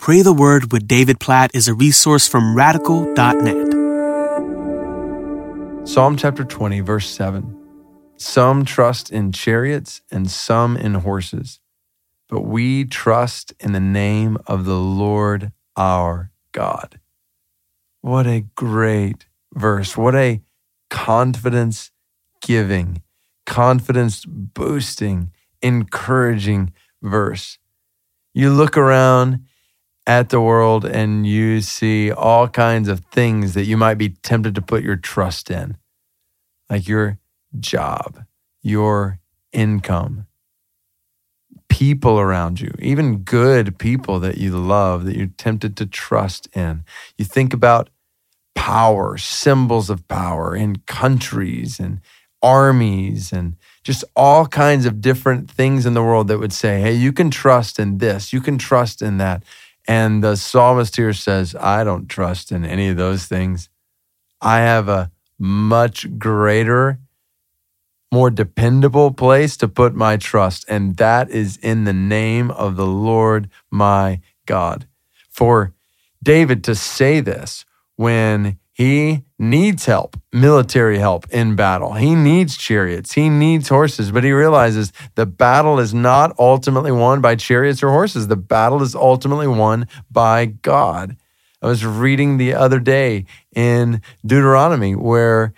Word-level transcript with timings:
Pray 0.00 0.22
the 0.22 0.32
Word 0.32 0.72
with 0.72 0.88
David 0.88 1.20
Platt 1.20 1.50
is 1.52 1.68
a 1.68 1.74
resource 1.74 2.26
from 2.26 2.56
radical.net. 2.56 3.68
Psalm 5.86 6.16
chapter 6.16 6.42
20, 6.42 6.80
verse 6.80 7.06
7. 7.10 7.54
Some 8.16 8.64
trust 8.64 9.12
in 9.12 9.30
chariots 9.30 10.00
and 10.10 10.30
some 10.30 10.78
in 10.78 10.94
horses, 10.94 11.60
but 12.30 12.40
we 12.40 12.86
trust 12.86 13.52
in 13.60 13.72
the 13.72 13.78
name 13.78 14.38
of 14.46 14.64
the 14.64 14.78
Lord 14.78 15.52
our 15.76 16.30
God. 16.52 16.98
What 18.00 18.26
a 18.26 18.46
great 18.54 19.26
verse. 19.52 19.98
What 19.98 20.14
a 20.14 20.40
confidence 20.88 21.90
giving, 22.40 23.02
confidence 23.44 24.24
boosting, 24.24 25.30
encouraging 25.60 26.72
verse. 27.02 27.58
You 28.32 28.50
look 28.50 28.78
around 28.78 29.44
at 30.06 30.30
the 30.30 30.40
world 30.40 30.84
and 30.84 31.26
you 31.26 31.60
see 31.60 32.10
all 32.10 32.48
kinds 32.48 32.88
of 32.88 33.00
things 33.06 33.54
that 33.54 33.64
you 33.64 33.76
might 33.76 33.94
be 33.94 34.10
tempted 34.10 34.54
to 34.54 34.62
put 34.62 34.82
your 34.82 34.96
trust 34.96 35.50
in, 35.50 35.76
like 36.68 36.88
your 36.88 37.18
job, 37.58 38.24
your 38.62 39.18
income, 39.52 40.26
people 41.68 42.18
around 42.18 42.60
you, 42.60 42.72
even 42.78 43.18
good 43.18 43.78
people 43.78 44.20
that 44.20 44.38
you 44.38 44.56
love 44.56 45.04
that 45.04 45.16
you're 45.16 45.28
tempted 45.38 45.76
to 45.76 45.86
trust 45.86 46.48
in. 46.54 46.84
You 47.16 47.24
think 47.24 47.52
about 47.52 47.90
power, 48.54 49.16
symbols 49.16 49.90
of 49.90 50.06
power 50.08 50.54
in 50.54 50.76
countries 50.86 51.80
and 51.80 52.00
armies 52.42 53.32
and 53.32 53.56
just 53.82 54.04
all 54.14 54.46
kinds 54.46 54.86
of 54.86 55.00
different 55.00 55.50
things 55.50 55.86
in 55.86 55.94
the 55.94 56.02
world 56.02 56.28
that 56.28 56.38
would 56.38 56.52
say, 56.52 56.80
hey, 56.80 56.92
you 56.92 57.12
can 57.12 57.30
trust 57.30 57.78
in 57.78 57.98
this, 57.98 58.32
you 58.32 58.40
can 58.40 58.58
trust 58.58 59.02
in 59.02 59.18
that. 59.18 59.42
And 59.86 60.22
the 60.22 60.36
psalmist 60.36 60.96
here 60.96 61.12
says, 61.12 61.54
I 61.54 61.84
don't 61.84 62.08
trust 62.08 62.52
in 62.52 62.64
any 62.64 62.88
of 62.88 62.96
those 62.96 63.26
things. 63.26 63.68
I 64.40 64.58
have 64.58 64.88
a 64.88 65.10
much 65.38 66.18
greater, 66.18 66.98
more 68.12 68.30
dependable 68.30 69.12
place 69.12 69.56
to 69.58 69.68
put 69.68 69.94
my 69.94 70.16
trust, 70.16 70.64
and 70.68 70.96
that 70.96 71.30
is 71.30 71.56
in 71.56 71.84
the 71.84 71.92
name 71.92 72.50
of 72.50 72.76
the 72.76 72.86
Lord 72.86 73.48
my 73.70 74.20
God. 74.46 74.86
For 75.28 75.74
David 76.22 76.62
to 76.64 76.74
say 76.74 77.20
this 77.20 77.64
when 77.96 78.58
he 78.72 79.24
needs 79.38 79.86
help, 79.86 80.16
military 80.32 80.98
help 80.98 81.28
in 81.30 81.56
battle. 81.56 81.94
He 81.94 82.14
needs 82.14 82.56
chariots. 82.56 83.12
He 83.12 83.28
needs 83.28 83.68
horses, 83.68 84.10
but 84.10 84.24
he 84.24 84.32
realizes 84.32 84.92
the 85.16 85.26
battle 85.26 85.78
is 85.78 85.92
not 85.92 86.34
ultimately 86.38 86.92
won 86.92 87.20
by 87.20 87.34
chariots 87.34 87.82
or 87.82 87.90
horses. 87.90 88.28
The 88.28 88.36
battle 88.36 88.82
is 88.82 88.94
ultimately 88.94 89.48
won 89.48 89.86
by 90.10 90.46
God. 90.46 91.16
I 91.62 91.66
was 91.66 91.84
reading 91.84 92.36
the 92.38 92.54
other 92.54 92.80
day 92.80 93.26
in 93.54 94.00
Deuteronomy 94.24 94.94
where 94.94 95.52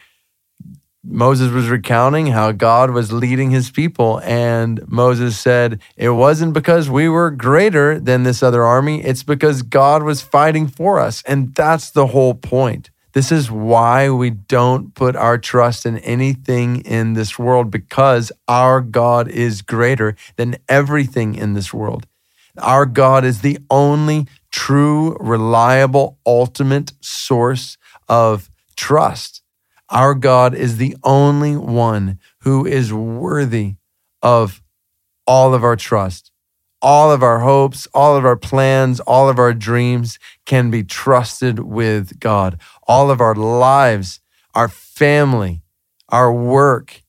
Moses 1.04 1.50
was 1.50 1.68
recounting 1.68 2.28
how 2.28 2.52
God 2.52 2.92
was 2.92 3.12
leading 3.12 3.50
his 3.50 3.72
people, 3.72 4.20
and 4.20 4.80
Moses 4.88 5.38
said, 5.38 5.80
It 5.96 6.10
wasn't 6.10 6.54
because 6.54 6.88
we 6.88 7.08
were 7.08 7.30
greater 7.30 7.98
than 7.98 8.22
this 8.22 8.40
other 8.40 8.62
army, 8.62 9.02
it's 9.02 9.24
because 9.24 9.62
God 9.62 10.04
was 10.04 10.22
fighting 10.22 10.68
for 10.68 11.00
us. 11.00 11.22
And 11.26 11.54
that's 11.56 11.90
the 11.90 12.08
whole 12.08 12.34
point. 12.34 12.91
This 13.12 13.30
is 13.30 13.50
why 13.50 14.08
we 14.08 14.30
don't 14.30 14.94
put 14.94 15.16
our 15.16 15.36
trust 15.36 15.84
in 15.84 15.98
anything 15.98 16.80
in 16.80 17.12
this 17.12 17.38
world 17.38 17.70
because 17.70 18.32
our 18.48 18.80
God 18.80 19.28
is 19.28 19.60
greater 19.60 20.16
than 20.36 20.56
everything 20.68 21.34
in 21.34 21.52
this 21.52 21.74
world. 21.74 22.06
Our 22.58 22.86
God 22.86 23.24
is 23.24 23.40
the 23.40 23.58
only 23.70 24.26
true, 24.50 25.16
reliable, 25.20 26.18
ultimate 26.26 26.92
source 27.00 27.76
of 28.08 28.50
trust. 28.76 29.42
Our 29.90 30.14
God 30.14 30.54
is 30.54 30.78
the 30.78 30.96
only 31.04 31.56
one 31.56 32.18
who 32.40 32.66
is 32.66 32.92
worthy 32.92 33.74
of 34.22 34.62
all 35.26 35.54
of 35.54 35.62
our 35.62 35.76
trust 35.76 36.31
all 36.82 37.12
of 37.12 37.22
our 37.22 37.40
hopes, 37.40 37.86
all 37.94 38.16
of 38.16 38.24
our 38.24 38.36
plans, 38.36 38.98
all 39.00 39.28
of 39.28 39.38
our 39.38 39.54
dreams 39.54 40.18
can 40.44 40.70
be 40.70 40.82
trusted 40.82 41.60
with 41.60 42.18
God. 42.18 42.58
All 42.88 43.10
of 43.10 43.20
our 43.20 43.36
lives, 43.36 44.20
our 44.54 44.68
family, 44.68 45.62
our 46.08 46.32
work, 46.32 47.02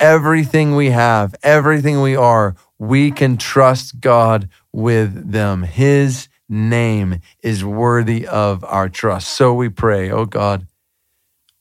everything 0.00 0.74
we 0.74 0.90
have, 0.90 1.34
everything 1.42 2.02
we 2.02 2.16
are, 2.16 2.56
we 2.78 3.12
can 3.12 3.36
trust 3.36 4.00
God 4.00 4.48
with 4.72 5.30
them. 5.30 5.62
His 5.62 6.28
name 6.48 7.20
is 7.42 7.64
worthy 7.64 8.26
of 8.26 8.64
our 8.64 8.88
trust. 8.88 9.28
So 9.28 9.54
we 9.54 9.68
pray, 9.68 10.10
oh 10.10 10.26
God, 10.26 10.66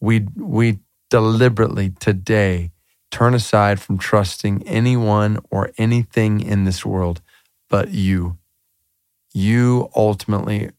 we, 0.01 0.27
we 0.35 0.79
deliberately 1.09 1.91
today 1.91 2.72
turn 3.12 3.33
aside 3.33 3.79
from 3.79 3.97
trusting 3.97 4.63
anyone 4.63 5.39
or 5.50 5.72
anything 5.77 6.41
in 6.41 6.66
this 6.66 6.85
world 6.85 7.22
but 7.75 7.90
you. 7.90 8.38
You 9.34 9.90
ultimately 9.94 10.72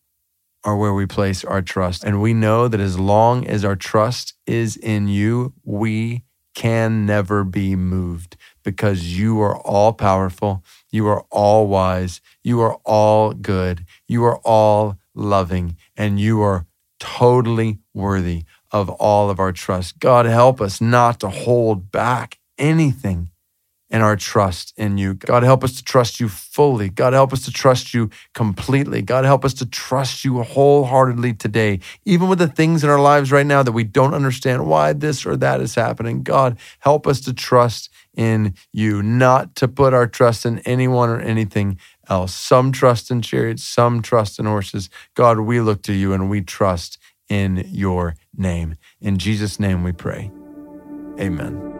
are 0.64 0.78
where 0.78 0.94
we 0.94 1.04
place 1.04 1.44
our 1.44 1.60
trust. 1.60 2.02
And 2.02 2.22
we 2.22 2.32
know 2.32 2.68
that 2.68 2.80
as 2.80 2.98
long 2.98 3.46
as 3.46 3.66
our 3.66 3.76
trust 3.76 4.32
is 4.46 4.78
in 4.78 5.06
you, 5.06 5.52
we 5.62 6.24
can 6.54 7.04
never 7.04 7.44
be 7.44 7.76
moved 7.76 8.38
because 8.64 9.18
you 9.18 9.42
are 9.42 9.58
all 9.58 9.92
powerful, 9.92 10.64
you 10.90 11.06
are 11.06 11.26
all 11.30 11.66
wise, 11.66 12.22
you 12.42 12.62
are 12.62 12.76
all 12.86 13.34
good, 13.34 13.84
you 14.08 14.24
are 14.24 14.38
all 14.38 14.96
loving, 15.14 15.76
and 15.98 16.18
you 16.18 16.40
are 16.40 16.64
totally 16.98 17.78
worthy 17.92 18.44
of 18.70 18.88
all 18.88 19.28
of 19.28 19.38
our 19.38 19.52
trust. 19.52 19.98
God, 19.98 20.24
help 20.24 20.62
us 20.62 20.80
not 20.80 21.20
to 21.20 21.28
hold 21.28 21.92
back 21.92 22.38
anything 22.56 23.32
and 23.90 24.02
our 24.02 24.16
trust 24.16 24.74
in 24.76 24.98
you. 24.98 25.14
God, 25.14 25.42
help 25.42 25.62
us 25.62 25.76
to 25.76 25.84
trust 25.84 26.18
you 26.18 26.28
fully. 26.28 26.88
God, 26.88 27.12
help 27.12 27.32
us 27.32 27.44
to 27.44 27.52
trust 27.52 27.94
you 27.94 28.10
completely. 28.34 29.02
God, 29.02 29.24
help 29.24 29.44
us 29.44 29.54
to 29.54 29.66
trust 29.66 30.24
you 30.24 30.42
wholeheartedly 30.42 31.34
today, 31.34 31.80
even 32.04 32.28
with 32.28 32.38
the 32.38 32.48
things 32.48 32.82
in 32.82 32.90
our 32.90 33.00
lives 33.00 33.30
right 33.30 33.46
now 33.46 33.62
that 33.62 33.72
we 33.72 33.84
don't 33.84 34.14
understand 34.14 34.66
why 34.66 34.92
this 34.92 35.24
or 35.24 35.36
that 35.36 35.60
is 35.60 35.74
happening. 35.74 36.22
God, 36.22 36.58
help 36.80 37.06
us 37.06 37.20
to 37.22 37.32
trust 37.32 37.90
in 38.14 38.54
you, 38.72 39.02
not 39.02 39.54
to 39.56 39.68
put 39.68 39.94
our 39.94 40.06
trust 40.06 40.46
in 40.46 40.58
anyone 40.60 41.08
or 41.08 41.20
anything 41.20 41.78
else. 42.08 42.34
Some 42.34 42.72
trust 42.72 43.10
in 43.10 43.22
chariots, 43.22 43.62
some 43.62 44.02
trust 44.02 44.38
in 44.38 44.46
horses. 44.46 44.90
God, 45.14 45.40
we 45.40 45.60
look 45.60 45.82
to 45.82 45.92
you 45.92 46.12
and 46.12 46.30
we 46.30 46.40
trust 46.40 46.98
in 47.28 47.68
your 47.70 48.16
name. 48.36 48.76
In 49.00 49.18
Jesus' 49.18 49.60
name 49.60 49.82
we 49.82 49.92
pray. 49.92 50.30
Amen. 51.18 51.75